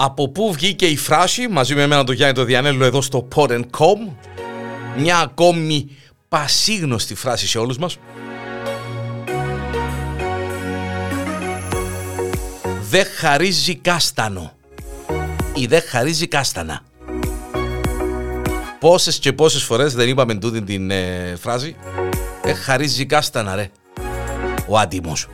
[0.00, 4.12] Από πού βγήκε η φράση μαζί με εμένα το Γιάννη το Διανέλο εδώ στο Pod.com
[4.98, 5.96] μια ακόμη
[6.28, 7.96] πασίγνωστη φράση σε όλους μας.
[12.90, 14.52] Δεν χαρίζει κάστανο
[15.54, 16.80] ή δεν χαρίζει κάστανα
[18.80, 21.76] Πόσες και πόσες φορές δεν είπαμε τούτη την ε, φράση.
[22.42, 23.70] Δεν χαρίζει κάστανα ρε
[24.66, 25.28] Ο άτιμος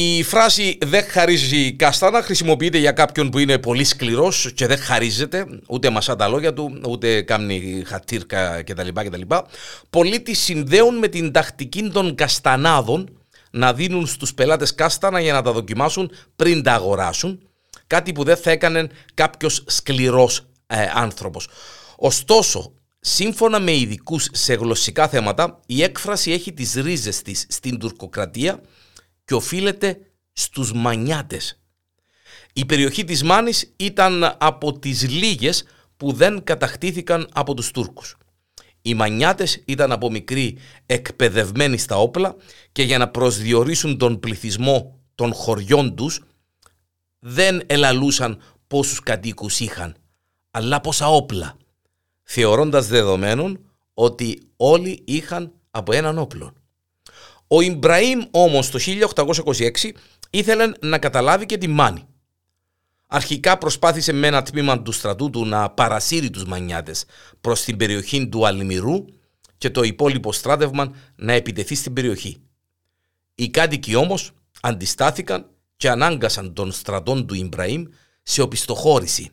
[0.00, 5.46] Η φράση δεν χαρίζει καστάνα χρησιμοποιείται για κάποιον που είναι πολύ σκληρός και δεν χαρίζεται,
[5.68, 8.88] ούτε μασά τα λόγια του, ούτε κάνει χατήρκα κτλ.
[8.94, 9.20] κτλ.
[9.90, 13.18] Πολλοί τη συνδέουν με την τακτική των καστανάδων
[13.50, 17.40] να δίνουν στους πελάτες κάστανα για να τα δοκιμάσουν πριν τα αγοράσουν,
[17.86, 21.48] κάτι που δεν θα έκανε κάποιος σκληρός ε, άνθρωπος.
[21.96, 28.60] Ωστόσο, σύμφωνα με ειδικούς σε γλωσσικά θέματα, η έκφραση έχει τις ρίζες της στην τουρκοκρατία
[29.28, 29.98] και οφείλεται
[30.32, 31.60] στους Μανιάτες.
[32.52, 35.64] Η περιοχή της Μάνης ήταν από τις λίγες
[35.96, 38.16] που δεν κατακτήθηκαν από τους Τούρκους.
[38.82, 42.36] Οι Μανιάτες ήταν από μικροί εκπαιδευμένοι στα όπλα
[42.72, 46.24] και για να προσδιορίσουν τον πληθυσμό των χωριών τους
[47.18, 49.96] δεν ελαλούσαν πόσους κατοίκους είχαν,
[50.50, 51.56] αλλά πόσα όπλα,
[52.22, 56.52] θεωρώντας δεδομένων ότι όλοι είχαν από έναν όπλο.
[57.48, 58.78] Ο Ιμπραήμ όμως το
[59.14, 59.70] 1826
[60.30, 62.06] ήθελε να καταλάβει και τη Μάνη.
[63.06, 67.04] Αρχικά προσπάθησε με ένα τμήμα του στρατού του να παρασύρει τους Μανιάτες
[67.40, 69.04] προς την περιοχή του Αλμυρού
[69.58, 72.42] και το υπόλοιπο στράτευμα να επιτεθεί στην περιοχή.
[73.34, 77.84] Οι κάτοικοι όμως αντιστάθηκαν και ανάγκασαν τον στρατών του Ιμπραήμ
[78.22, 79.30] σε οπισθοχώρηση.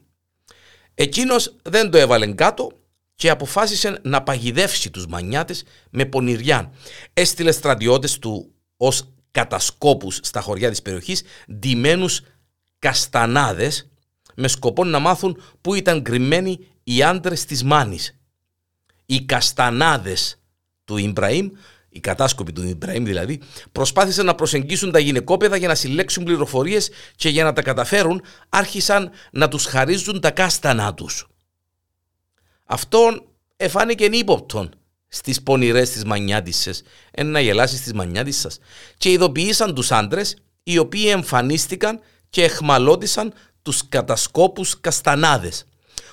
[0.93, 2.71] Εκείνος δεν το έβαλε κάτω
[3.15, 6.73] και αποφάσισε να παγιδεύσει τους μανιάτες με πονηριά.
[7.13, 11.23] Έστειλε στρατιώτες του ως κατασκόπους στα χωριά της περιοχής,
[11.53, 12.21] ντυμένους
[12.79, 13.89] καστανάδες,
[14.35, 18.19] με σκοπό να μάθουν πού ήταν κρυμμένοι οι άντρες της Μάνης.
[19.05, 20.41] Οι καστανάδες
[20.83, 21.49] του Ιμπραήμ,
[21.89, 27.29] οι κατάσκοποι του Ιμπραήμ δηλαδή, προσπάθησαν να προσεγγίσουν τα γυναικόπαιδα για να συλλέξουν πληροφορίες και
[27.29, 31.27] για να τα καταφέρουν άρχισαν να τους χαρίζουν τα κάστανά τους.
[32.65, 34.69] Αυτό εφάνηκε ύποπτον
[35.07, 36.71] στις πονηρές τη μανιάτισε,
[37.11, 38.49] εν να γελάσεις στις μανιάτισε
[38.97, 41.99] και ειδοποιήσαν τους άντρες οι οποίοι εμφανίστηκαν
[42.29, 45.65] και εχμαλώτησαν τους κατασκόπους καστανάδες.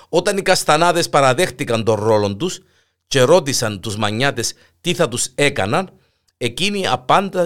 [0.09, 2.59] Όταν οι καστανάδες παραδέχτηκαν τον ρόλο τους
[3.07, 5.89] και ρώτησαν τους μανιάτες τι θα τους έκαναν,
[6.37, 6.87] εκείνοι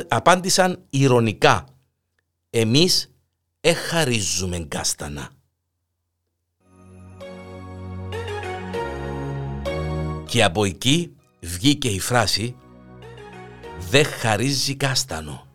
[0.08, 1.66] απάντησαν ηρωνικά.
[2.50, 3.12] Εμείς
[3.60, 5.37] εχαρίζουμε κάστανα.
[10.28, 11.12] Και από εκεί
[11.42, 12.56] βγήκε η φράση
[13.90, 15.47] «Δεν χαρίζει κάστανο».